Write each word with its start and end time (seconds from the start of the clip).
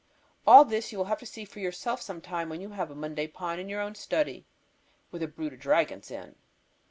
All 0.47 0.65
this 0.65 0.91
you 0.91 0.97
will 0.97 1.05
have 1.05 1.19
to 1.19 1.27
see 1.27 1.45
for 1.45 1.59
yourself 1.59 2.01
some 2.01 2.21
time 2.21 2.49
when 2.49 2.59
you 2.59 2.71
have 2.71 2.89
a 2.89 2.95
Monday 2.95 3.27
Pond 3.27 3.61
in 3.61 3.69
your 3.69 3.81
own 3.81 3.93
study, 3.93 4.47
with 5.11 5.21
a 5.21 5.27
brood 5.27 5.53
of 5.53 5.59
dragons 5.59 6.09
in. 6.09 6.33